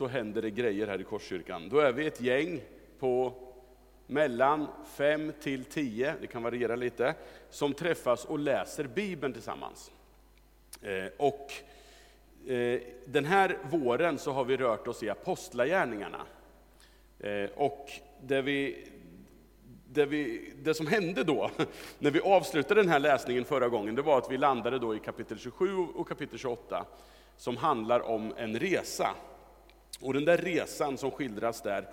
[0.00, 1.68] så händer det grejer här i Korskyrkan.
[1.68, 2.60] Då är vi ett gäng
[2.98, 3.32] på
[4.06, 7.14] mellan fem till tio, det kan variera lite,
[7.50, 9.90] som träffas och läser Bibeln tillsammans.
[10.82, 11.52] Eh, och
[12.50, 16.26] eh, den här våren så har vi rört oss i Apostlagärningarna.
[17.18, 17.90] Eh, och
[18.22, 18.88] det, vi,
[19.88, 21.50] det, vi, det som hände då,
[21.98, 24.98] när vi avslutade den här läsningen förra gången, det var att vi landade då i
[24.98, 26.86] kapitel 27 och kapitel 28,
[27.36, 29.14] som handlar om en resa.
[30.00, 31.88] Och den där resan som skildras där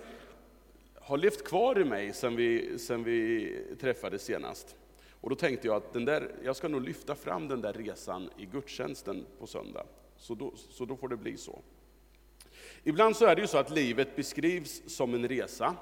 [0.94, 4.76] har levt kvar i mig sen vi, sen vi träffades senast.
[5.20, 8.30] Och då tänkte jag att den där, jag ska nog lyfta fram den där resan
[8.36, 9.86] i gudstjänsten på söndag.
[10.16, 11.58] Så då, så då får det bli så.
[12.84, 15.76] Ibland så är det ju så att livet beskrivs som en resa.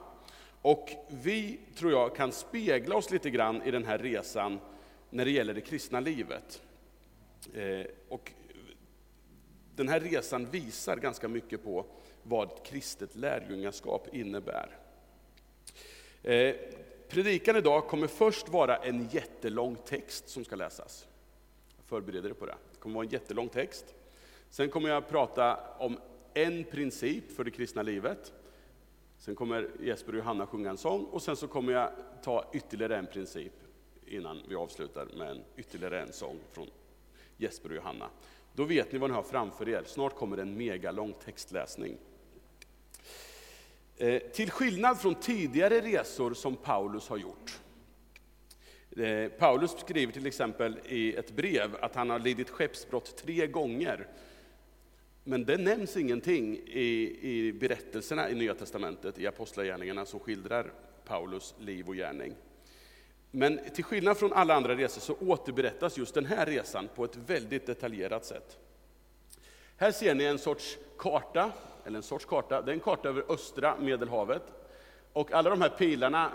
[0.62, 4.59] Och vi, tror jag, kan spegla oss lite grann i den här resan
[5.10, 6.62] när det gäller det kristna livet.
[7.55, 8.33] Eh, och
[9.77, 11.87] den här resan visar ganska mycket på
[12.29, 14.79] vad kristet lärjungaskap innebär.
[16.23, 16.55] Eh,
[17.09, 21.07] predikan idag kommer först vara en jättelång text som ska läsas.
[21.77, 22.57] Jag förbereder er på det.
[22.73, 23.95] Det kommer vara en jättelång text.
[24.51, 25.99] Sen kommer jag prata om
[26.35, 28.32] en princip för det kristna livet.
[29.19, 31.91] Sen kommer Jesper och Johanna sjunga en sång och sen så kommer jag
[32.23, 33.52] ta ytterligare en princip
[34.07, 36.71] innan vi avslutar med en, ytterligare en sång från
[37.37, 38.10] Jesper och Johanna.
[38.54, 39.82] Då vet ni vad ni har framför er.
[39.87, 41.99] Snart kommer en megalång textläsning.
[43.99, 47.61] Eh, till skillnad från tidigare resor som Paulus har gjort.
[48.97, 54.09] Eh, Paulus skriver till exempel i ett brev att han har lidit skeppsbrott tre gånger.
[55.25, 60.73] Men det nämns ingenting i, i berättelserna i Nya Testamentet, i Apostlagärningarna som skildrar
[61.05, 62.35] Paulus liv och gärning.
[63.31, 67.16] Men till skillnad från alla andra resor så återberättas just den här resan på ett
[67.16, 68.59] väldigt detaljerat sätt.
[69.77, 71.53] Här ser ni en sorts karta
[71.87, 74.42] eller en sorts karta, det är en karta över östra Medelhavet.
[75.12, 76.31] Och alla de här pilarna eh,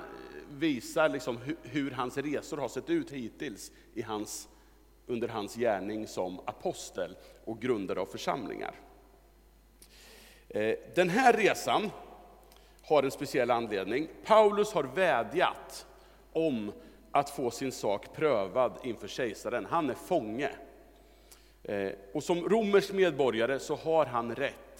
[0.49, 4.49] visar liksom hur, hans resor har sett ut hittills i hans,
[5.07, 8.75] under hans gärning som apostel och grundare av församlingar.
[10.49, 11.89] Eh, den här resan
[12.83, 14.07] har en speciell anledning.
[14.25, 15.85] Paulus har vädjat
[16.33, 16.71] om
[17.11, 19.67] att få sin sak prövad inför kejsaren.
[19.69, 20.49] Han är fånge.
[21.63, 24.70] Eh, och som romersk medborgare så har han rätt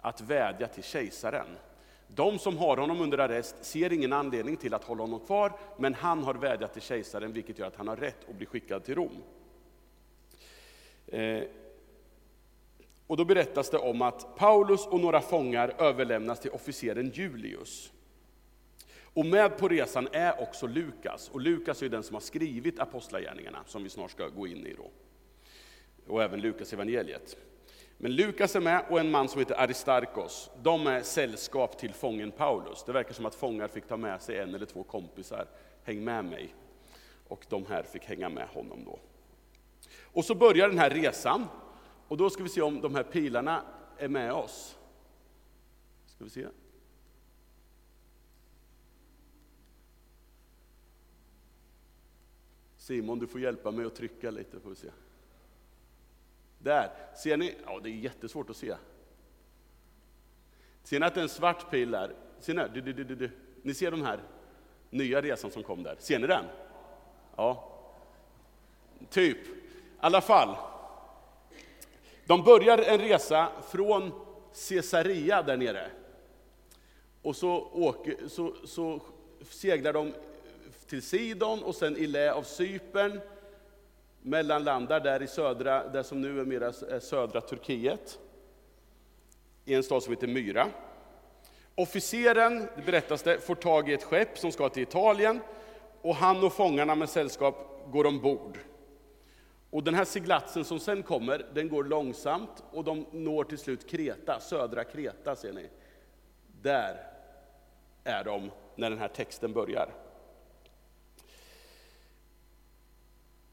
[0.00, 1.46] att vädja till kejsaren.
[2.06, 5.94] De som har honom under arrest ser ingen anledning till att hålla honom kvar, men
[5.94, 8.94] han har vädjat till kejsaren, vilket gör att han har rätt att bli skickad till
[8.94, 9.22] Rom.
[11.06, 11.42] Eh,
[13.06, 17.92] och då berättas det om att Paulus och några fångar överlämnas till officeren Julius.
[19.14, 23.58] Och med på resan är också Lukas, och Lukas är den som har skrivit Apostlagärningarna,
[23.66, 24.90] som vi snart ska gå in i då.
[26.06, 27.36] Och även Lukas evangeliet.
[28.02, 30.50] Men Lukas är med och en man som heter Aristarkos.
[30.62, 32.84] De är sällskap till fången Paulus.
[32.84, 35.46] Det verkar som att fångar fick ta med sig en eller två kompisar.
[35.82, 36.54] Häng med mig.
[37.28, 38.98] Och de här fick hänga med honom då.
[40.02, 41.46] Och så börjar den här resan.
[42.08, 43.62] Och då ska vi se om de här pilarna
[43.98, 44.78] är med oss.
[46.06, 46.46] Ska vi se.
[52.76, 54.88] Simon, du får hjälpa mig att trycka lite, får vi se.
[56.62, 57.54] Där, ser ni?
[57.66, 58.74] Ja, det är jättesvårt att se.
[60.82, 62.14] Ser ni att det är en svart pil där?
[62.40, 62.62] Ser ni?
[62.74, 63.30] Du, du, du, du.
[63.62, 64.20] Ni ser den här
[64.90, 65.96] nya resan som kom där.
[65.98, 66.44] Ser ni den?
[67.36, 67.76] Ja.
[69.10, 69.46] Typ.
[69.46, 69.50] I
[70.00, 70.56] alla fall.
[72.26, 74.12] De börjar en resa från
[74.68, 75.90] Caesarea där nere.
[77.22, 79.00] Och så, åker, så, så
[79.50, 80.12] seglar de
[80.86, 83.20] till Sidon och sen i lä av Cypern
[84.22, 88.18] mellanlandar där i södra, där som nu är mera eh, södra Turkiet,
[89.64, 90.68] i en stad som heter Myra.
[91.74, 95.40] Officeren, det berättas det, får tag i ett skepp som ska till Italien
[96.02, 98.58] och han och fångarna med sällskap går ombord.
[99.70, 103.90] Och den här seglatsen som sen kommer, den går långsamt och de når till slut
[103.90, 105.68] Kreta, södra Kreta ser ni.
[106.62, 106.96] Där
[108.04, 109.88] är de när den här texten börjar.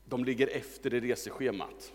[0.10, 1.94] De ligger efter i reseschemat.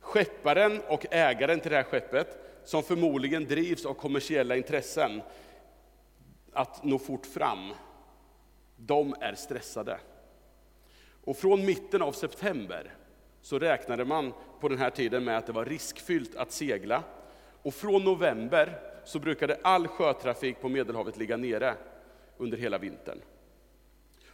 [0.00, 5.22] Skepparen och ägaren till det här skeppet, som förmodligen drivs av kommersiella intressen,
[6.52, 7.72] att nå fort fram,
[8.76, 10.00] de är stressade.
[11.24, 12.94] Och från mitten av september
[13.42, 17.02] så räknade man på den här tiden med att det var riskfyllt att segla.
[17.62, 21.74] Och från november så brukade all sjötrafik på Medelhavet ligga nere
[22.36, 23.20] under hela vintern.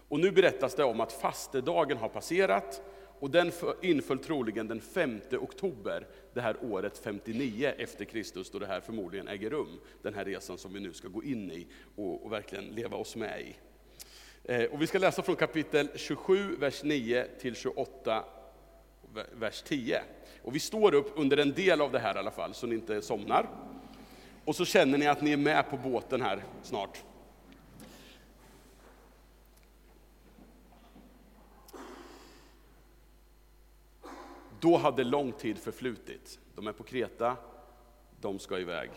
[0.09, 2.83] Och nu berättas det om att fastedagen har passerat
[3.19, 3.53] och den
[3.83, 9.29] inföll troligen den 5 oktober det här året 59 efter Kristus, då det här förmodligen
[9.29, 9.81] äger rum.
[10.03, 11.67] Den här resan som vi nu ska gå in i
[11.97, 13.57] och, och verkligen leva oss med i.
[14.45, 18.25] Eh, och vi ska läsa från kapitel 27, vers 9 till 28,
[19.33, 20.03] vers 10.
[20.43, 22.75] Och vi står upp under en del av det här i alla fall, så ni
[22.75, 23.49] inte somnar.
[24.45, 27.05] Och så känner ni att ni är med på båten här snart.
[34.61, 36.39] Då hade lång tid förflutit.
[36.55, 37.37] De är på Kreta,
[38.21, 38.91] de ska iväg.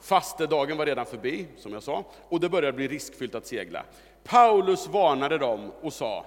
[0.00, 3.84] Fastedagen var redan förbi, som jag sa, och det började bli riskfyllt att segla.
[4.24, 6.26] Paulus varnade dem och sa,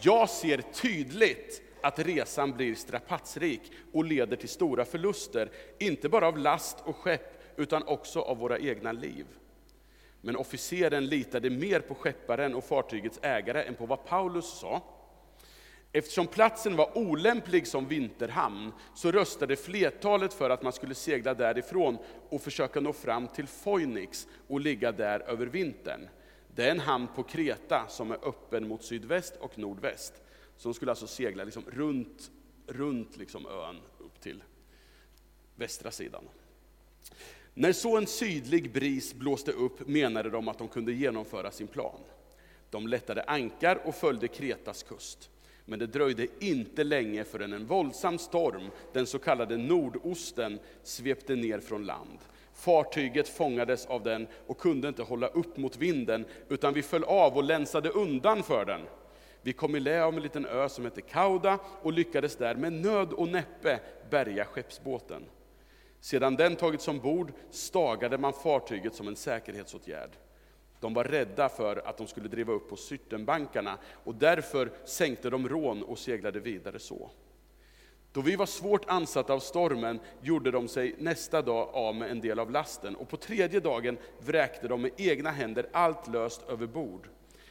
[0.00, 3.60] jag ser tydligt att resan blir strapatsrik
[3.92, 8.58] och leder till stora förluster, inte bara av last och skepp, utan också av våra
[8.58, 9.26] egna liv.
[10.20, 14.82] Men officeren litade mer på skepparen och fartygets ägare än på vad Paulus sa.
[15.96, 21.98] Eftersom platsen var olämplig som vinterhamn så röstade flertalet för att man skulle segla därifrån
[22.28, 26.08] och försöka nå fram till Phoenix och ligga där över vintern.
[26.54, 30.14] Det är en hamn på Kreta som är öppen mot sydväst och nordväst.
[30.56, 32.30] Så de skulle alltså segla liksom runt,
[32.66, 34.42] runt liksom ön upp till
[35.54, 36.24] västra sidan.
[37.54, 42.00] När så en sydlig bris blåste upp menade de att de kunde genomföra sin plan.
[42.70, 45.30] De lättade ankar och följde Kretas kust.
[45.68, 51.60] Men det dröjde inte länge förrän en våldsam storm, den så kallade Nordosten, svepte ner
[51.60, 52.18] från land.
[52.54, 57.36] Fartyget fångades av den och kunde inte hålla upp mot vinden, utan vi föll av
[57.36, 58.80] och länsade undan för den.
[59.42, 62.72] Vi kom i lä av en liten ö som hette Kauda och lyckades där med
[62.72, 63.80] nöd och näppe
[64.10, 65.22] bärga skeppsbåten.
[66.00, 70.10] Sedan den tagits ombord stagade man fartyget som en säkerhetsåtgärd.
[70.80, 75.48] De var rädda för att de skulle driva upp på Syrtenbankarna och därför sänkte de
[75.48, 77.10] rån och seglade vidare så.
[78.12, 82.20] Då vi var svårt ansatta av stormen gjorde de sig nästa dag av med en
[82.20, 86.66] del av lasten och på tredje dagen vräkte de med egna händer allt löst över
[86.66, 87.08] bord.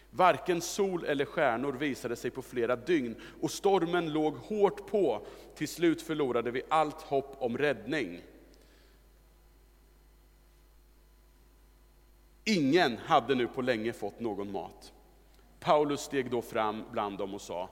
[0.09, 5.27] Varken sol eller stjärnor visade sig på flera dygn och stormen låg hårt på.
[5.55, 8.21] Till slut förlorade vi allt hopp om räddning.
[12.45, 14.93] Ingen hade nu på länge fått någon mat.
[15.59, 17.69] Paulus steg då fram bland dem och sa,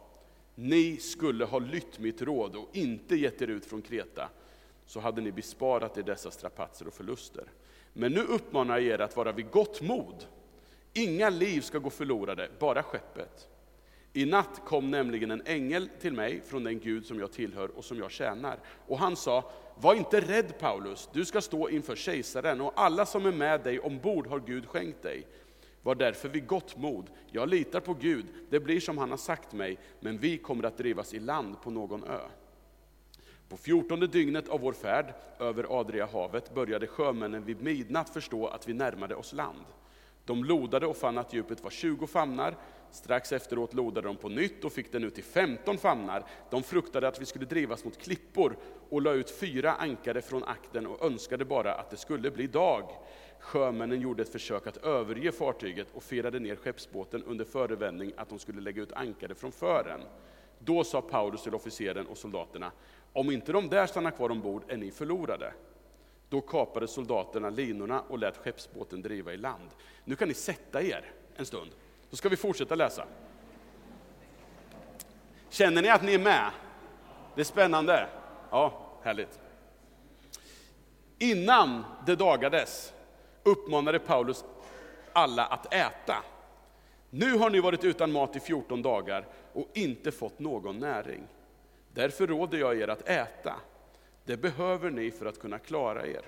[0.55, 4.29] ni skulle ha lytt mitt råd och inte gett er ut från Kreta,
[4.85, 7.45] så hade ni besparat er dessa strapatser och förluster.
[7.93, 10.25] Men nu uppmanar jag er att vara vid gott mod.
[10.93, 13.49] Inga liv ska gå förlorade, bara skeppet.
[14.13, 17.85] I natt kom nämligen en ängel till mig från den Gud som jag tillhör och
[17.85, 18.59] som jag tjänar.
[18.87, 23.25] Och han sa, var inte rädd Paulus, du ska stå inför kejsaren och alla som
[23.25, 25.27] är med dig ombord har Gud skänkt dig.
[25.81, 29.53] Var därför vid gott mod, jag litar på Gud, det blir som han har sagt
[29.53, 32.19] mig, men vi kommer att drivas i land på någon ö.
[33.49, 38.73] På fjortonde dygnet av vår färd över Adriahavet började sjömännen vid midnatt förstå att vi
[38.73, 39.65] närmade oss land.
[40.25, 42.55] De lodade och fann att djupet var 20 famnar.
[42.93, 46.25] Strax efteråt lodade de på nytt och fick den ut till 15 famnar.
[46.49, 48.57] De fruktade att vi skulle drivas mot klippor
[48.89, 52.89] och la ut fyra ankare från akten och önskade bara att det skulle bli dag.
[53.39, 58.39] Sjömännen gjorde ett försök att överge fartyget och firade ner skeppsbåten under förevändning att de
[58.39, 60.01] skulle lägga ut ankare från fören.
[60.59, 62.71] Då sa Paulus till officeren och soldaterna,
[63.13, 65.53] om inte de där stannar kvar ombord är ni förlorade.
[66.29, 69.69] Då kapade soldaterna linorna och lät skeppsbåten driva i land.
[70.05, 71.71] Nu kan ni sätta er en stund,
[72.13, 73.05] så ska vi fortsätta läsa.
[75.49, 76.51] Känner ni att ni är med?
[77.35, 78.09] Det är spännande.
[78.49, 79.39] Ja, härligt.
[81.19, 82.93] Innan det dagades
[83.43, 84.45] uppmanade Paulus
[85.13, 86.23] alla att äta.
[87.09, 91.23] Nu har ni varit utan mat i 14 dagar och inte fått någon näring.
[91.93, 93.55] Därför råder jag er att äta.
[94.25, 96.25] Det behöver ni för att kunna klara er.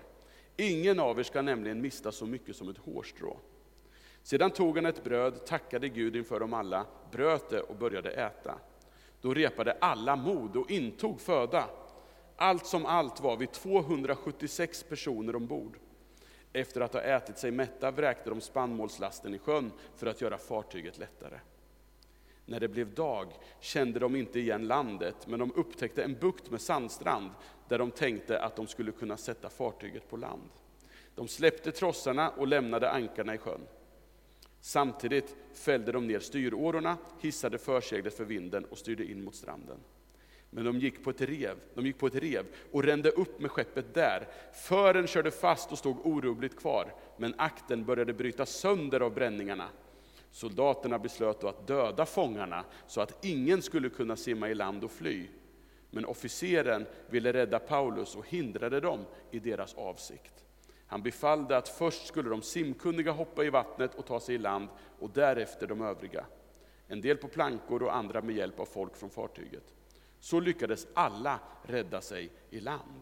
[0.58, 3.38] Ingen av er ska nämligen mista så mycket som ett hårstrå.
[4.26, 8.60] Sedan tog han ett bröd, tackade Gud inför dem alla, bröt det och började äta.
[9.22, 11.66] Då repade alla mod och intog föda.
[12.36, 15.78] Allt som allt var vi 276 personer ombord.
[16.54, 20.98] Efter att ha ätit sig mätta vräkte de spannmålslasten i sjön för att göra fartyget
[20.98, 21.40] lättare.
[22.46, 23.28] När det blev dag
[23.60, 27.30] kände de inte igen landet, men de upptäckte en bukt med sandstrand
[27.68, 30.50] där de tänkte att de skulle kunna sätta fartyget på land.
[31.16, 33.62] De släppte trossarna och lämnade ankarna i sjön.
[34.66, 39.78] Samtidigt fällde de ner styrårorna, hissade förseglet för vinden och styrde in mot stranden.
[40.50, 43.52] Men de gick på ett rev, de gick på ett rev och rände upp med
[43.52, 44.28] skeppet där.
[44.54, 49.70] Fören körde fast och stod orubbligt kvar, men akten började bryta sönder av bränningarna.
[50.32, 54.92] Soldaterna beslöt då att döda fångarna så att ingen skulle kunna simma i land och
[54.92, 55.28] fly.
[55.90, 59.00] Men officeren ville rädda Paulus och hindrade dem
[59.32, 60.45] i deras avsikt.
[60.88, 64.70] Han befallde att först skulle de simkunniga hoppa i vattnet och ta sig i land
[65.00, 66.26] och därefter de övriga.
[66.88, 69.74] En del på plankor och andra med hjälp av folk från fartyget.
[70.20, 73.02] Så lyckades alla rädda sig i land.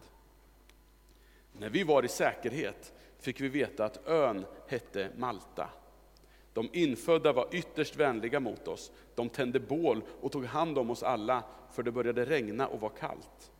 [1.52, 5.68] När vi var i säkerhet fick vi veta att ön hette Malta.
[6.52, 8.92] De infödda var ytterst vänliga mot oss.
[9.14, 12.88] De tände bål och tog hand om oss alla, för det började regna och var
[12.88, 13.52] kallt.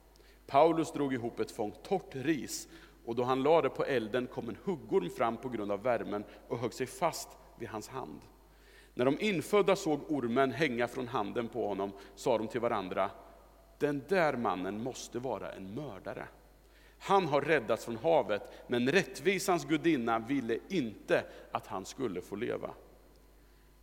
[0.46, 2.68] Paulus drog ihop ett fång torrt ris,
[3.04, 6.24] och då han lade det på elden kom en huggorm fram på grund av värmen
[6.48, 8.20] och högg sig fast vid hans hand.
[8.94, 13.10] När de infödda såg ormen hänga från handen på honom sa de till varandra,
[13.78, 16.28] den där mannen måste vara en mördare.
[16.98, 22.70] Han har räddats från havet, men rättvisans gudinna ville inte att han skulle få leva.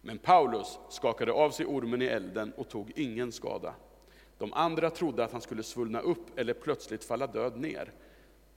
[0.02, 3.74] Men Paulus skakade av sig ormen i elden och tog ingen skada.
[4.38, 7.92] De andra trodde att han skulle svullna upp eller plötsligt falla död ner.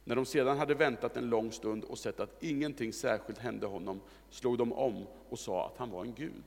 [0.04, 4.00] När de sedan hade väntat en lång stund och sett att ingenting särskilt hände honom,
[4.30, 6.44] slog de om och sa att han var en gud.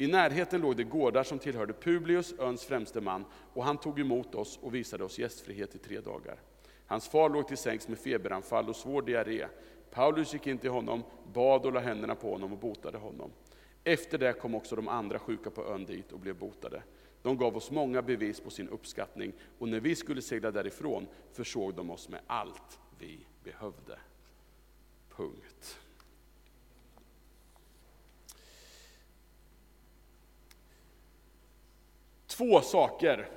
[0.00, 4.34] I närheten låg det gårdar som tillhörde Publius, öns främste man, och han tog emot
[4.34, 6.40] oss och visade oss gästfrihet i tre dagar.
[6.86, 9.46] Hans far låg till sängs med feberanfall och svår diarré.
[9.90, 13.30] Paulus gick in till honom, bad och la händerna på honom och botade honom.
[13.84, 16.82] Efter det kom också de andra sjuka på ön dit och blev botade.
[17.22, 21.74] De gav oss många bevis på sin uppskattning och när vi skulle segla därifrån försåg
[21.74, 23.98] de oss med allt vi behövde.
[25.08, 25.80] Punkt.
[32.26, 33.28] Två saker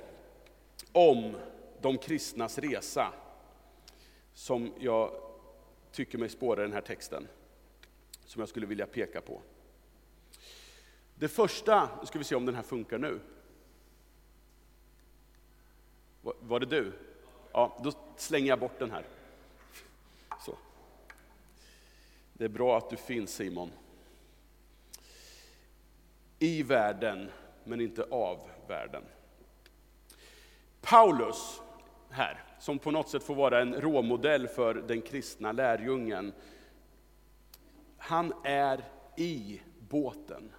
[0.92, 1.36] om
[1.80, 3.12] de kristnas resa
[4.34, 5.14] som jag
[5.92, 7.28] tycker mig spåra i den här texten,
[8.24, 9.42] som jag skulle vilja peka på.
[11.14, 13.20] Det första, nu ska vi se om den här funkar nu.
[16.22, 16.92] Var det du?
[17.52, 19.04] Ja, då slänger jag bort den här.
[20.40, 20.56] Så.
[22.32, 23.70] Det är bra att du finns Simon.
[26.38, 27.30] I världen,
[27.64, 29.02] men inte av världen.
[30.80, 31.60] Paulus
[32.10, 36.32] här, som på något sätt får vara en råmodell för den kristna lärjungen.
[37.96, 38.84] Han är
[39.16, 40.52] i båten.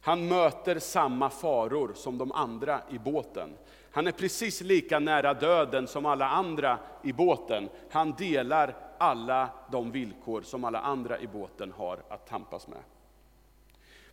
[0.00, 3.50] Han möter samma faror som de andra i båten.
[3.92, 7.68] Han är precis lika nära döden som alla andra i båten.
[7.90, 12.82] Han delar alla de villkor som alla andra i båten har att tampas med.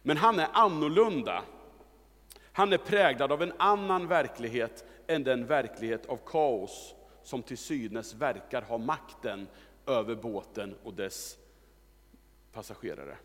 [0.01, 1.43] Men han är annorlunda.
[2.51, 8.13] Han är präglad av en annan verklighet än den verklighet av kaos som till synes
[8.13, 9.47] verkar ha makten
[9.85, 11.37] över båten och dess
[12.53, 13.17] passagerare.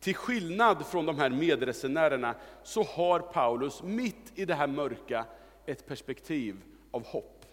[0.00, 5.24] Till skillnad från de här medresenärerna så har Paulus mitt i det här mörka
[5.66, 6.56] ett perspektiv
[6.90, 7.46] av hopp.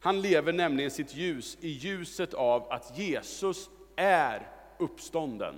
[0.00, 4.48] Han lever nämligen sitt ljus i ljuset av att Jesus är
[4.78, 5.54] uppstånden.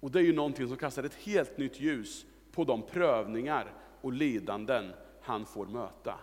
[0.00, 4.12] Och det är ju någonting som kastar ett helt nytt ljus på de prövningar och
[4.12, 6.14] lidanden han får möta.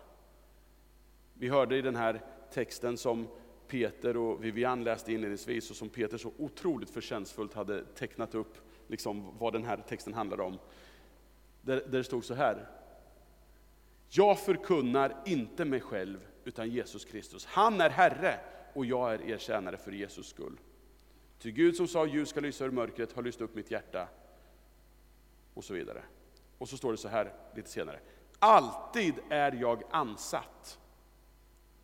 [1.33, 3.27] Vi hörde i den här texten som
[3.73, 9.37] Peter och Vivian läste inledningsvis och som Peter så otroligt förtjänstfullt hade tecknat upp liksom
[9.37, 10.59] vad den här texten handlar om.
[11.61, 12.69] Där, där det stod så här.
[14.09, 17.45] Jag förkunnar inte mig själv utan Jesus Kristus.
[17.45, 18.39] Han är Herre
[18.73, 20.59] och jag är er tjänare för Jesus skull.
[21.39, 24.07] Ty Gud som sa ljus ska lysa ur mörkret har lyst upp mitt hjärta.
[25.53, 26.03] Och så vidare.
[26.57, 27.99] Och så står det så här lite senare.
[28.39, 30.79] Alltid är jag ansatt,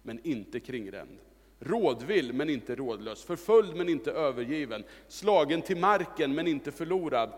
[0.01, 1.19] men inte kringränd.
[1.59, 7.33] Rådvill men inte rådlös, förföljd men inte övergiven, slagen till marken men inte förlorad.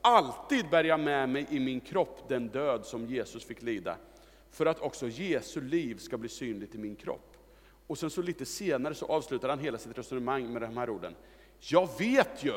[0.00, 3.96] Alltid bär jag med mig i min kropp den död som Jesus fick lida,
[4.50, 7.36] för att också Jesu liv ska bli synligt i min kropp.
[7.86, 11.14] Och sen så lite senare så avslutar han hela sitt resonemang med de här orden.
[11.58, 12.54] Jag vet ju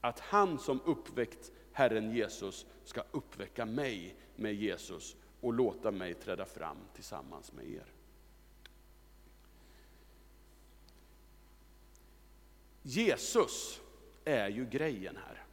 [0.00, 6.44] att han som uppväckt Herren Jesus ska uppväcka mig med Jesus och låta mig träda
[6.44, 7.95] fram tillsammans med er.
[12.88, 13.80] Jesus
[14.24, 15.44] är ju grejen här.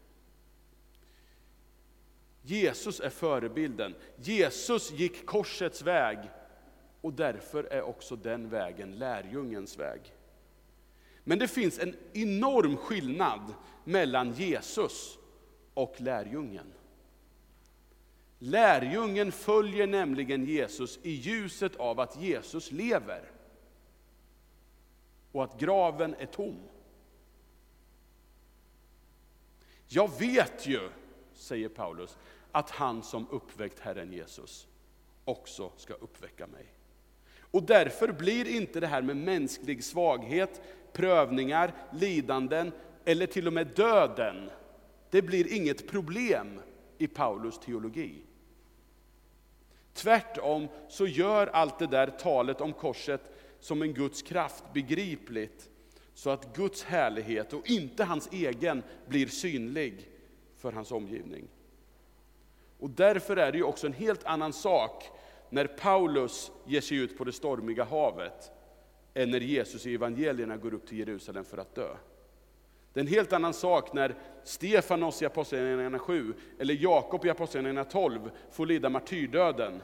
[2.41, 3.95] Jesus är förebilden.
[4.17, 6.17] Jesus gick korsets väg
[7.01, 10.01] och därför är också den vägen lärjungens väg.
[11.23, 15.17] Men det finns en enorm skillnad mellan Jesus
[15.73, 16.73] och lärjungen.
[18.39, 23.31] Lärjungen följer nämligen Jesus i ljuset av att Jesus lever
[25.31, 26.59] och att graven är tom.
[29.87, 30.89] Jag vet ju,
[31.33, 32.17] säger Paulus,
[32.51, 34.67] att han som uppväckt Herren Jesus
[35.25, 36.65] också ska uppväcka mig.
[37.51, 40.61] Och därför blir inte det här med mänsklig svaghet,
[40.93, 42.71] prövningar, lidanden
[43.05, 44.49] eller till och med döden,
[45.09, 46.61] det blir inget problem
[46.97, 48.21] i Paulus teologi.
[49.93, 53.21] Tvärtom så gör allt det där talet om korset
[53.59, 55.69] som en Guds kraft begripligt,
[56.13, 60.09] så att Guds härlighet och inte hans egen blir synlig
[60.55, 61.47] för hans omgivning.
[62.79, 65.03] Och därför är det ju också en helt annan sak
[65.49, 68.51] när Paulus ger sig ut på det stormiga havet,
[69.13, 71.95] än när Jesus i evangelierna går upp till Jerusalem för att dö.
[72.93, 77.83] Det är en helt annan sak när Stefanos i Apostlagärningarna 7, eller Jakob i Apostlagärningarna
[77.83, 79.81] 12 får lida martyrdöden.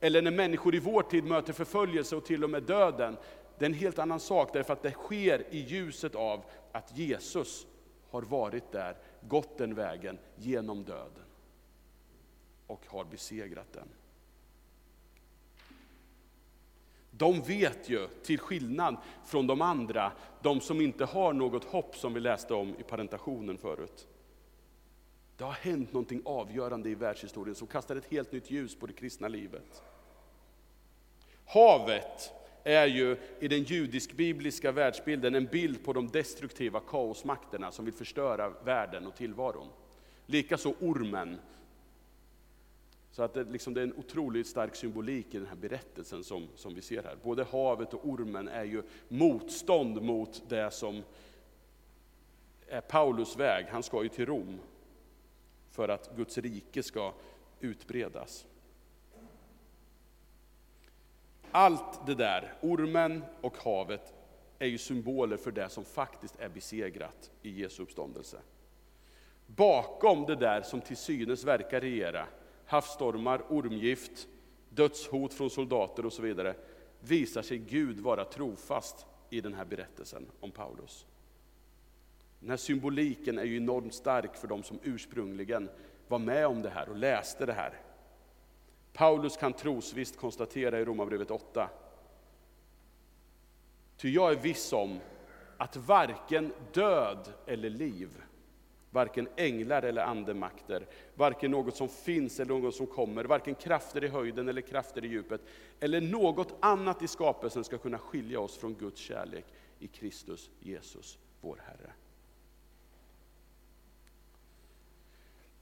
[0.00, 3.16] Eller när människor i vår tid möter förföljelse och till och med döden.
[3.58, 7.66] Det är en helt annan sak därför att det sker i ljuset av att Jesus
[8.10, 8.96] har varit där,
[9.28, 11.24] gått den vägen genom döden
[12.66, 13.88] och har besegrat den.
[17.10, 20.12] De vet ju, till skillnad från de andra,
[20.42, 24.08] de som inte har något hopp som vi läste om i parentationen förut.
[25.36, 28.92] Det har hänt någonting avgörande i världshistorien som kastar ett helt nytt ljus på det
[28.92, 29.82] kristna livet.
[31.44, 32.32] Havet
[32.64, 38.48] är ju i den judisk-bibliska världsbilden en bild på de destruktiva kaosmakterna som vill förstöra
[38.64, 39.68] världen och tillvaron.
[40.26, 41.38] Likaså ormen
[43.10, 46.48] så att det, liksom, det är en otroligt stark symbolik i den här berättelsen som,
[46.54, 47.16] som vi ser här.
[47.22, 51.02] Både havet och ormen är ju motstånd mot det som
[52.66, 53.66] är Paulus väg.
[53.70, 54.58] Han ska ju till Rom
[55.70, 57.12] för att Guds rike ska
[57.60, 58.46] utbredas.
[61.50, 64.14] Allt det där, ormen och havet,
[64.58, 68.38] är ju symboler för det som faktiskt är besegrat i Jesu uppståndelse.
[69.46, 72.26] Bakom det där som till synes verkar regera
[72.66, 74.28] havsstormar, ormgift,
[74.68, 76.54] dödshot från soldater och så vidare,
[77.00, 81.06] visar sig Gud vara trofast i den här berättelsen om Paulus.
[82.40, 85.68] Den här symboliken är ju enormt stark för de som ursprungligen
[86.08, 87.72] var med om det här och läste det här.
[88.98, 91.70] Paulus kan trosvisst konstatera i Romarbrevet 8.
[93.96, 95.00] Ty jag är viss om
[95.56, 98.22] att varken död eller liv,
[98.90, 104.08] Varken änglar eller andemakter, varken något som finns eller något som kommer, varken krafter i
[104.08, 105.40] höjden eller krafter i djupet,
[105.80, 109.44] eller något annat i skapelsen ska kunna skilja oss från Guds kärlek
[109.78, 111.92] i Kristus Jesus, vår Herre.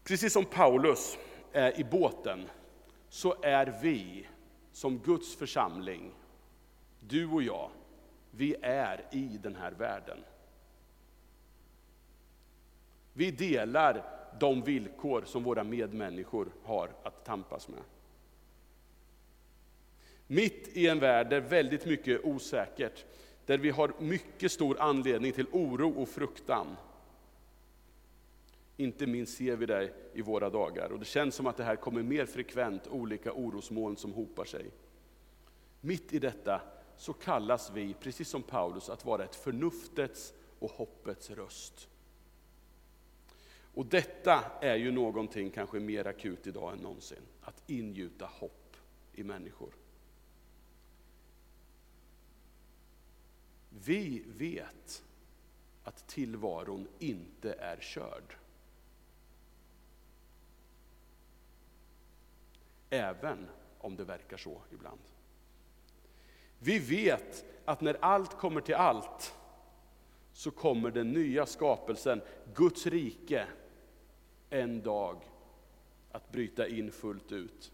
[0.05, 1.18] Precis som Paulus
[1.53, 2.49] är i båten,
[3.17, 4.27] så är vi
[4.73, 6.15] som Guds församling,
[7.01, 7.71] du och jag,
[8.31, 10.19] vi är i den här världen.
[13.13, 14.05] Vi delar
[14.41, 17.83] de villkor som våra medmänniskor har att tampas med.
[20.27, 23.05] Mitt i en värld där väldigt mycket är osäkert,
[23.47, 26.77] där vi har mycket stor anledning till oro och fruktan.
[28.77, 31.77] Inte minst ser vi det i våra dagar och det känns som att det här
[31.77, 34.71] kommer mer frekvent, olika orosmoln som hopar sig.
[35.81, 36.61] Mitt i detta
[36.97, 41.89] så kallas vi, precis som Paulus, att vara ett förnuftets och hoppets röst.
[43.75, 48.77] Och detta är ju någonting kanske mer akut idag än någonsin, att ingjuta hopp
[49.12, 49.75] i människor.
[53.85, 55.05] Vi vet
[55.85, 58.37] att tillvaron inte är körd.
[62.90, 65.01] Även om det verkar så ibland.
[66.59, 69.35] Vi vet att när allt kommer till allt
[70.33, 72.20] så kommer den nya skapelsen,
[72.55, 73.46] Guds rike,
[74.51, 75.16] en dag
[76.12, 77.72] att bryta in fullt ut.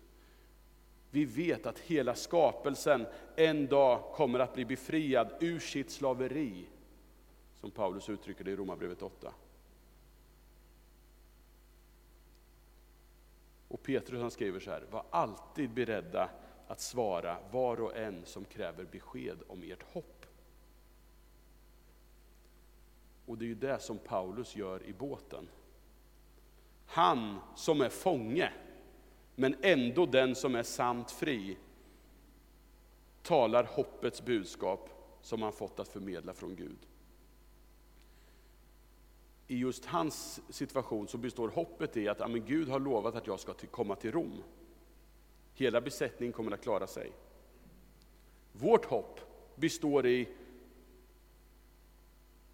[1.10, 6.66] Vi vet att hela skapelsen en dag kommer att bli befriad ur sitt slaveri,
[7.60, 9.32] som Paulus uttrycker det i Romarbrevet 8.
[13.72, 16.30] Och Petrus han skriver så här, var alltid beredda
[16.66, 20.26] att svara var och en som kräver besked om ert hopp.
[23.26, 25.48] Och det är ju det som Paulus gör i båten.
[26.86, 28.52] Han som är fånge,
[29.34, 31.58] men ändå den som är sant fri,
[33.22, 34.90] talar hoppets budskap
[35.22, 36.78] som han fått att förmedla från Gud.
[39.52, 43.40] I just hans situation så består hoppet i att amen, Gud har lovat att jag
[43.40, 44.42] ska till, komma till Rom.
[45.54, 47.12] Hela besättningen kommer att klara sig.
[48.52, 49.20] Vårt hopp
[49.56, 50.28] består i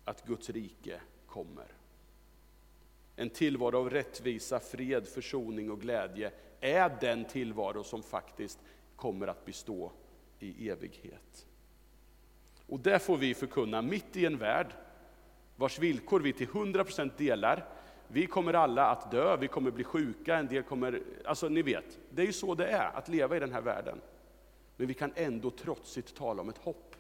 [0.05, 1.67] att Guds rike kommer.
[3.17, 8.59] en tillvaro av rättvisa, fred, försoning och glädje, är den tillvaro som faktiskt
[8.97, 9.93] kommer att bestå
[10.39, 11.47] i evighet.
[12.67, 14.75] Och det får vi förkunna mitt i en värld
[15.59, 17.65] vars villkor vi till 100% delar.
[18.09, 21.03] Vi kommer alla att dö, vi kommer bli sjuka, en del kommer...
[21.25, 24.01] Alltså ni vet, det är ju så det är att leva i den här världen.
[24.77, 26.97] Men vi kan ändå trotsigt tala om ett hopp.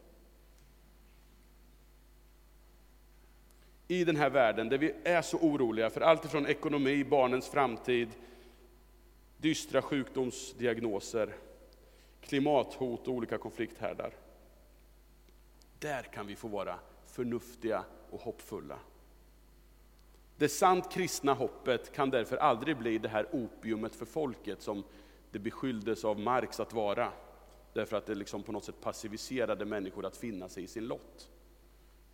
[3.88, 8.08] I den här världen där vi är så oroliga för allt ifrån ekonomi, barnens framtid,
[9.36, 11.34] dystra sjukdomsdiagnoser,
[12.20, 14.12] klimathot och olika konflikthärdar.
[15.78, 18.78] Där kan vi få vara förnuftiga och hoppfulla.
[20.36, 24.84] Det sant kristna hoppet kan därför aldrig bli det här opiumet för folket som
[25.30, 27.12] det beskylldes av Marx att vara.
[27.72, 31.30] Därför att det liksom på något sätt passiviserade människor att finna sig i sin lott.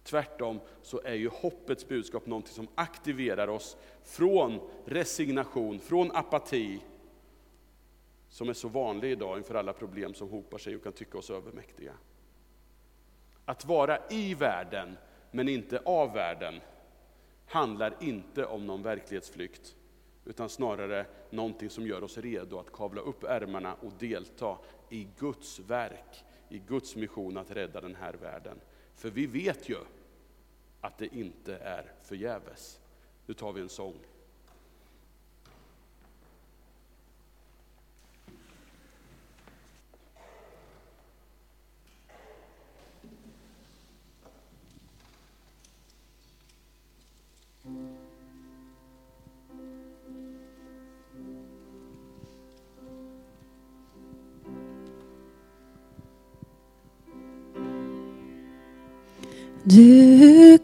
[0.02, 6.80] Tvärtom så är ju hoppets budskap något som aktiverar oss från resignation, från apati,
[8.28, 11.30] som är så vanlig idag inför alla problem som hopar sig och kan tycka oss
[11.30, 11.92] övermäktiga.
[13.44, 14.96] Att vara i världen,
[15.34, 16.60] men inte av världen,
[17.46, 19.76] handlar inte om någon verklighetsflykt,
[20.24, 24.58] utan snarare någonting som gör oss redo att kavla upp ärmarna och delta
[24.90, 28.60] i Guds verk, i Guds mission att rädda den här världen.
[28.94, 29.76] För vi vet ju
[30.80, 32.80] att det inte är förgäves.
[33.26, 33.94] Nu tar vi en sång.
[47.64, 47.70] Du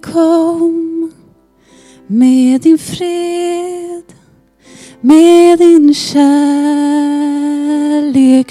[0.02, 1.12] kom
[2.06, 4.04] med din fred,
[5.00, 6.20] med din kärlek.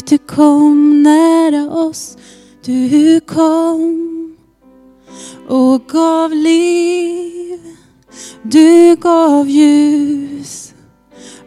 [0.10, 2.18] Du kom nära oss,
[2.66, 4.36] du kom
[5.48, 7.29] och gav liv.
[8.52, 10.74] Du gav ljus.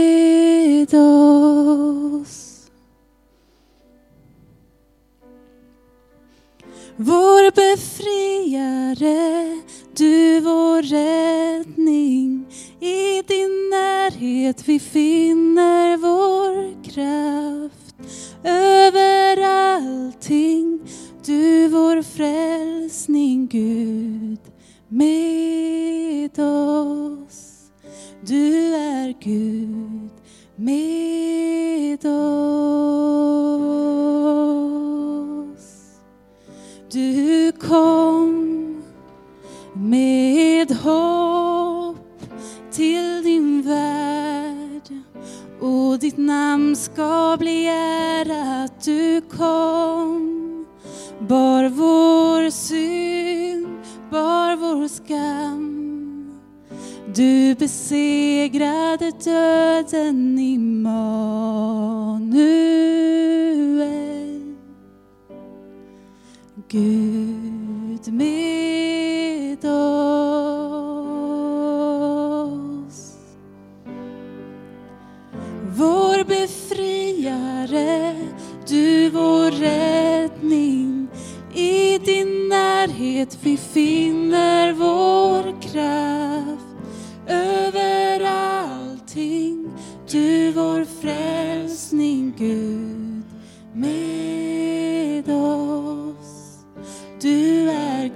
[14.47, 17.95] det vi finner vår kraft.
[18.43, 20.79] Över allting,
[21.25, 24.39] du vår frälsning, Gud
[24.87, 27.71] med oss.
[28.21, 30.11] Du är Gud
[30.55, 31.16] med
[46.17, 48.83] ditt namn ska bli ärat.
[48.85, 50.65] Du kom,
[51.19, 53.67] bar vår synd,
[54.11, 55.77] bar vår skam
[57.15, 60.26] du besegrade döden,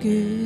[0.02, 0.41] Du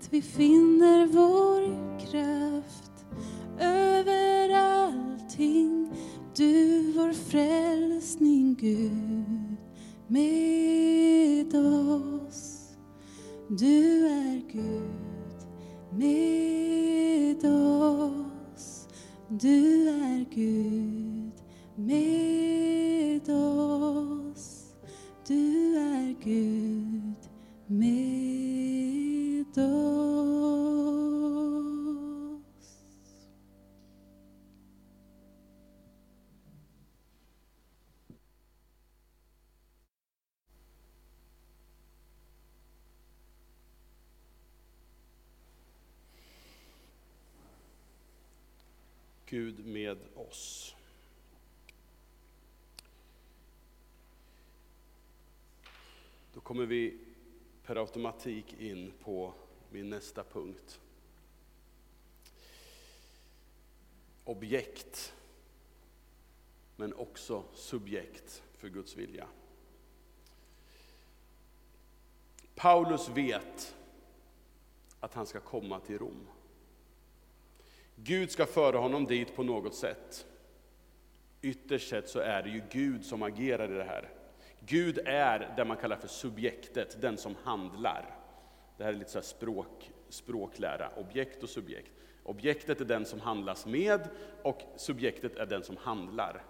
[0.00, 2.92] det vi finner vår kraft.
[3.60, 5.90] Över allting,
[6.36, 9.56] du vår frälsning Gud
[10.06, 12.70] med oss.
[13.48, 15.48] Du är Gud
[15.90, 18.88] med oss.
[19.28, 21.32] Du är Gud
[21.74, 24.74] med oss.
[25.26, 27.14] Du är Gud
[27.66, 28.33] med oss.
[29.54, 29.66] Gud
[49.66, 50.74] med oss.
[56.32, 56.98] Då kommer vi
[57.64, 59.34] per automatik in på
[59.74, 60.80] min nästa punkt.
[64.24, 65.14] Objekt,
[66.76, 69.26] men också subjekt för Guds vilja.
[72.54, 73.76] Paulus vet
[75.00, 76.26] att han ska komma till Rom.
[77.96, 80.26] Gud ska föra honom dit på något sätt.
[81.42, 84.10] Ytterst sett så är det ju Gud som agerar i det här.
[84.60, 88.23] Gud är det man kallar för subjektet, den som handlar.
[88.76, 91.92] Det här är lite så här språk, språklära, objekt och subjekt.
[92.22, 94.08] Objektet är den som handlas med
[94.42, 96.42] och subjektet är den som handlar.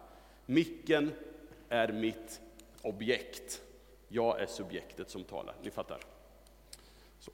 [0.47, 1.13] Micken
[1.69, 2.41] är mitt
[2.83, 3.63] objekt.
[4.09, 5.55] Jag är subjektet som talar.
[5.63, 6.01] Ni fattar?
[7.19, 7.31] Så.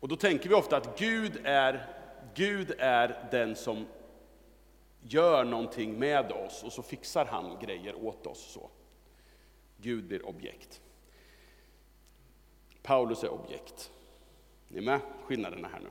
[0.00, 1.86] Och då tänker vi ofta att Gud är,
[2.34, 3.86] Gud är den som
[5.02, 8.52] gör någonting med oss och så fixar han grejer åt oss.
[8.52, 8.70] Så.
[9.76, 10.80] Gud blir objekt.
[12.84, 13.90] Paulus är objekt.
[14.68, 15.00] Ni är med?
[15.26, 15.88] Skillnaderna här nu.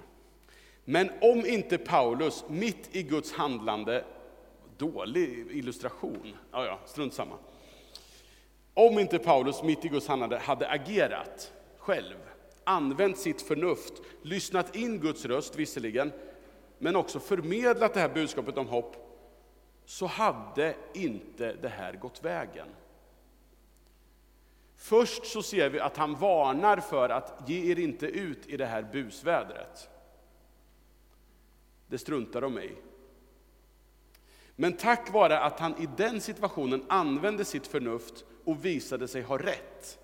[0.86, 4.04] Men om inte Paulus mitt i Guds handlande,
[4.78, 7.36] dålig illustration, ja ja, strunt samma.
[8.74, 12.18] Om inte Paulus mitt i Guds handlande hade agerat själv,
[12.64, 16.12] använt sitt förnuft, lyssnat in Guds röst visserligen,
[16.78, 18.96] men också förmedlat det här budskapet om hopp,
[19.86, 22.68] så hade inte det här gått vägen.
[24.84, 28.66] Först så ser vi att han varnar för att ge er inte ut i det
[28.66, 29.90] här busvädret.
[31.88, 32.76] Det struntar de i.
[34.56, 39.38] Men tack vare att han i den situationen använde sitt förnuft och visade sig ha
[39.38, 40.00] rätt,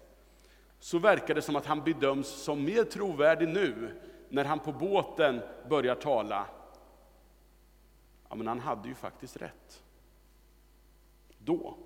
[0.80, 5.42] så verkar det som att han bedöms som mer trovärdig nu, när han på båten
[5.70, 6.46] börjar tala.
[8.30, 9.84] Ja, men han hade ju faktiskt rätt.
[11.38, 11.78] Då.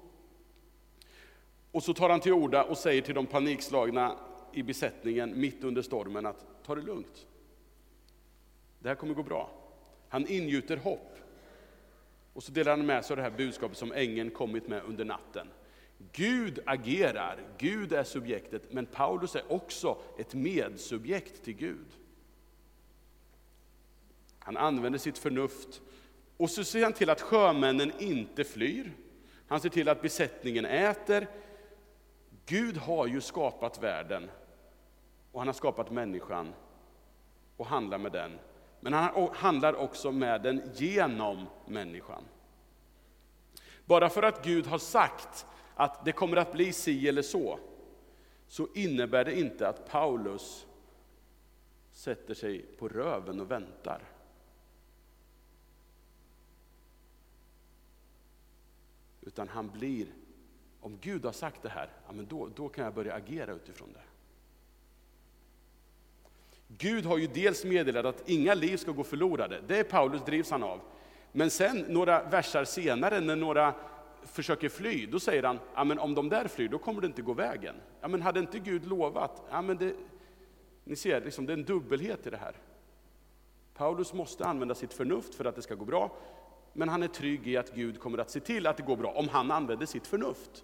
[1.74, 4.18] Och så tar han till orda och säger till de panikslagna
[4.54, 7.28] i besättningen mitt under stormen att ta det lugnt.
[8.80, 9.50] Det här kommer gå bra.
[10.10, 11.18] Han ingjuter hopp.
[12.34, 15.06] Och så delar han med sig av det här budskapet som ängeln kommit med under
[15.06, 15.48] natten.
[16.12, 21.88] Gud agerar, Gud är subjektet, men Paulus är också ett medsubjekt till Gud.
[24.40, 25.82] Han använder sitt förnuft
[26.38, 28.94] och så ser han till att sjömännen inte flyr.
[29.48, 31.28] Han ser till att besättningen äter.
[32.46, 34.30] Gud har ju skapat världen
[35.32, 36.54] och han har skapat människan
[37.58, 38.40] och handlar med den.
[38.80, 42.24] Men han handlar också med den genom människan.
[43.86, 47.60] Bara för att Gud har sagt att det kommer att bli si eller så,
[48.48, 50.68] så innebär det inte att Paulus
[51.92, 54.02] sätter sig på röven och väntar.
[59.22, 60.08] Utan han blir,
[60.84, 63.94] om Gud har sagt det här, ja, men då, då kan jag börja agera utifrån
[63.94, 64.02] det.
[66.78, 70.52] Gud har ju dels meddelat att inga liv ska gå förlorade, det är Paulus drivs
[70.52, 70.80] han av.
[71.32, 73.74] Men sen några versar senare när några
[74.24, 77.22] försöker fly, då säger han, ja, men om de där flyr, då kommer det inte
[77.22, 77.76] gå vägen.
[78.02, 79.42] Ja, men hade inte Gud lovat?
[79.52, 79.96] Ja, men det,
[80.84, 82.56] ni ser, liksom, det är en dubbelhet i det här.
[83.74, 86.18] Paulus måste använda sitt förnuft för att det ska gå bra,
[86.74, 89.12] men han är trygg i att Gud kommer att se till att det går bra,
[89.12, 90.64] om han använder sitt förnuft.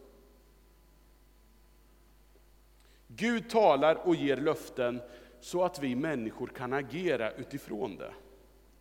[3.20, 5.02] Gud talar och ger löften
[5.40, 8.14] så att vi människor kan agera utifrån det,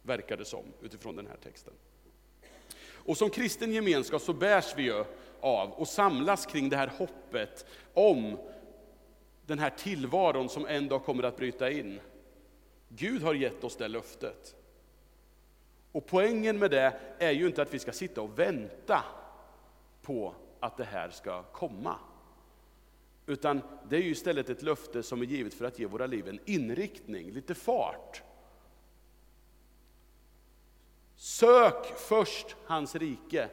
[0.03, 1.72] verkar det som, utifrån den här texten.
[3.09, 5.05] Och som kristen gemenskap så bärs vi ju
[5.40, 8.38] av och samlas kring det här hoppet om
[9.46, 12.01] den här tillvaron som en dag kommer att bryta in.
[12.88, 14.55] Gud har gett oss det löftet.
[15.92, 19.05] Och poängen med det är ju inte att vi ska sitta och vänta
[20.03, 21.96] på att det här ska komma.
[23.29, 26.29] Utan det är ju istället ett löfte som är givet för att ge våra liv
[26.29, 28.23] en inriktning, lite fart.
[31.17, 33.49] Sök först hans rike.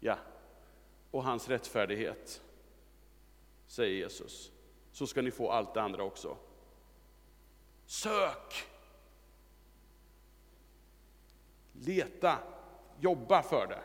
[0.00, 0.18] Ja,
[1.10, 2.42] och hans rättfärdighet,
[3.66, 4.52] säger Jesus.
[4.92, 6.36] Så ska ni få allt det andra också.
[7.86, 8.66] Sök!
[11.72, 12.38] Leta,
[12.98, 13.82] jobba för det.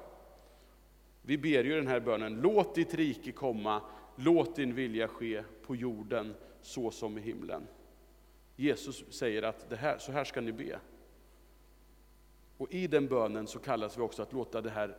[1.25, 3.81] Vi ber ju den här bönen, låt ditt rike komma,
[4.15, 7.67] låt din vilja ske på jorden så som i himlen.
[8.55, 10.79] Jesus säger att det här, så här ska ni be.
[12.57, 14.97] Och i den bönen så kallas vi också att låta det här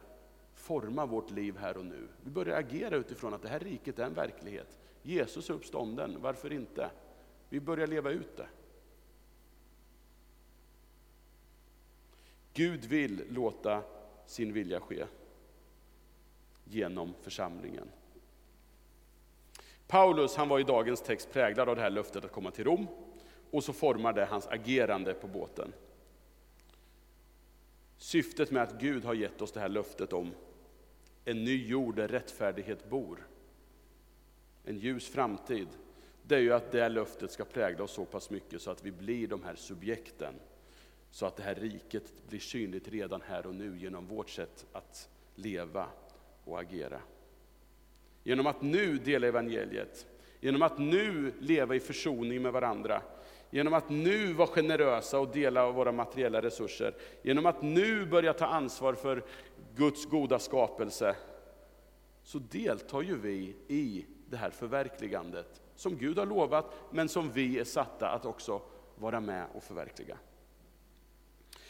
[0.55, 2.09] forma vårt liv här och nu.
[2.25, 4.79] Vi börjar agera utifrån att det här riket är en verklighet.
[5.03, 6.91] Jesus är uppstånden, varför inte?
[7.49, 8.49] Vi börjar leva ut det.
[12.55, 13.83] Gud vill låta
[14.27, 15.05] sin vilja ske
[16.69, 17.89] genom församlingen.
[19.87, 22.87] Paulus han var i dagens text präglad av det här löftet att komma till Rom
[23.51, 25.73] och så formar det hans agerande på båten.
[27.99, 30.35] Syftet med att Gud har gett oss det här löftet om
[31.25, 33.29] en ny jord där rättfärdighet bor,
[34.65, 35.69] en ljus framtid,
[36.23, 38.93] det är ju att det löftet ska prägla oss så pass mycket så att vi
[38.93, 40.35] blir de här subjekten.
[41.11, 45.09] Så att det här riket blir synligt redan här och nu genom vårt sätt att
[45.35, 45.87] leva
[46.47, 47.01] och agera.
[48.25, 50.07] Genom att nu dela evangeliet,
[50.41, 53.03] genom att nu leva i försoning med varandra,
[53.51, 58.47] genom att nu vara generösa och dela våra materiella resurser, genom att nu börja ta
[58.47, 59.25] ansvar för
[59.75, 61.17] Guds goda skapelse,
[62.23, 67.59] så deltar ju vi i det här förverkligandet som Gud har lovat, men som vi
[67.59, 68.63] är satta att också
[68.97, 70.19] vara med och förverkliga.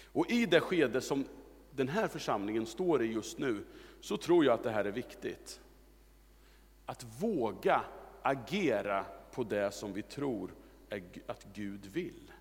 [0.05, 1.25] Och i det skede som
[1.71, 3.65] den här församlingen står i just nu,
[4.01, 5.61] så tror jag att det här är viktigt.
[6.87, 7.85] Att våga
[8.23, 10.55] agera på det som vi tror
[11.27, 12.33] att Gud vill.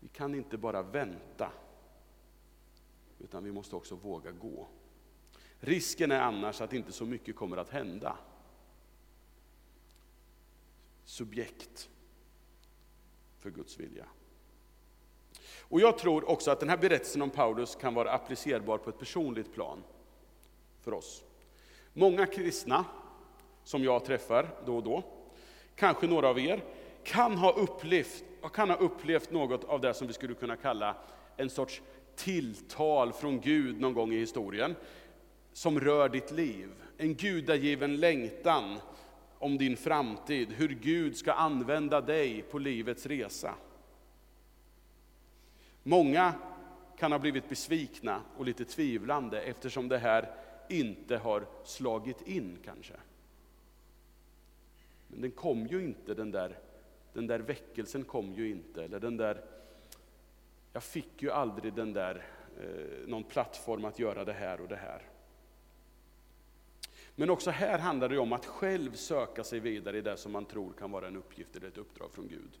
[0.00, 1.52] Vi kan inte bara vänta,
[3.18, 4.68] utan vi måste också våga gå.
[5.60, 8.18] Risken är annars att inte så mycket kommer att hända.
[11.04, 11.90] Subjekt
[13.38, 14.06] för Guds vilja.
[15.60, 18.98] Och jag tror också att den här berättelsen om Paulus kan vara applicerbar på ett
[18.98, 19.82] personligt plan
[20.80, 21.24] för oss.
[21.92, 22.84] Många kristna
[23.64, 25.02] som jag träffar då och då,
[25.76, 26.64] kanske några av er,
[27.04, 30.96] kan ha upplevt, kan ha upplevt något av det som vi skulle kunna kalla
[31.36, 31.82] en sorts
[32.16, 34.74] tilltal från Gud någon gång i historien,
[35.52, 36.68] som rör ditt liv.
[36.98, 38.78] En gudagiven längtan
[39.38, 43.54] om din framtid, hur Gud ska använda dig på livets resa.
[45.82, 46.34] Många
[46.98, 50.34] kan ha blivit besvikna och lite tvivlande eftersom det här
[50.68, 52.94] inte har slagit in kanske.
[55.08, 56.58] Men den kom ju inte, den där,
[57.12, 59.44] den där väckelsen kom ju inte, eller den där,
[60.72, 62.26] jag fick ju aldrig den där,
[62.60, 65.02] eh, någon plattform att göra det här och det här.
[67.14, 70.44] Men också här handlar det om att själv söka sig vidare i det som man
[70.44, 72.58] tror kan vara en uppgift eller ett uppdrag från Gud.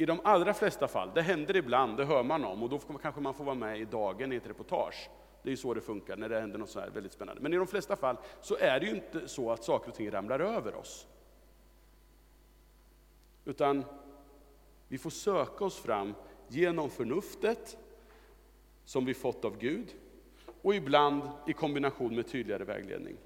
[0.00, 3.20] I de allra flesta fall, det händer ibland, det hör man om, och då kanske
[3.20, 5.10] man får vara med i dagen i ett reportage.
[5.42, 7.42] Det är ju så det funkar när det händer något så här väldigt spännande.
[7.42, 10.10] Men i de flesta fall så är det ju inte så att saker och ting
[10.10, 11.06] ramlar över oss.
[13.44, 13.84] Utan
[14.88, 16.14] vi får söka oss fram
[16.48, 17.78] genom förnuftet
[18.84, 19.94] som vi fått av Gud
[20.62, 23.16] och ibland i kombination med tydligare vägledning.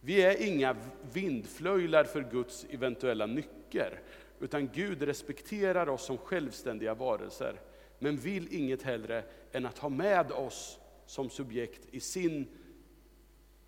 [0.00, 0.76] Vi är inga
[1.12, 4.00] vindflöjlar för Guds eventuella nycker,
[4.40, 7.60] utan Gud respekterar oss som självständiga varelser,
[7.98, 12.46] men vill inget hellre än att ha med oss som subjekt i sin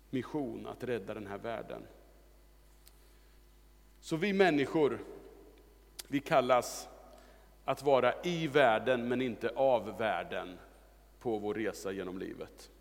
[0.09, 1.81] mission att rädda den här världen.
[3.99, 4.99] Så vi människor,
[6.07, 6.89] vi kallas
[7.65, 10.57] att vara i världen men inte av världen
[11.19, 12.71] på vår resa genom livet.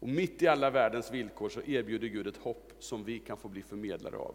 [0.00, 3.48] Och mitt i alla världens villkor så erbjuder Gud ett hopp som vi kan få
[3.48, 4.34] bli förmedlare av.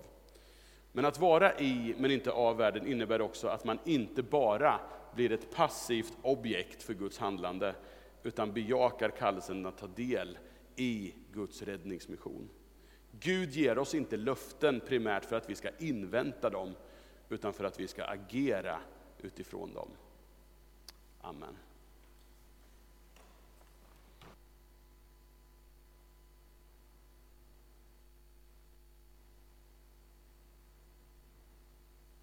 [0.96, 4.80] Men att vara i men inte av världen innebär också att man inte bara
[5.16, 7.76] blir ett passivt objekt för Guds handlande,
[8.24, 10.38] utan bejakar kallelsen att ta del
[10.76, 12.50] i Guds räddningsmission.
[13.12, 16.76] Gud ger oss inte löften primärt för att vi ska invänta dem,
[17.30, 18.80] utan för att vi ska agera
[19.22, 19.90] utifrån dem.
[21.22, 21.58] Amen.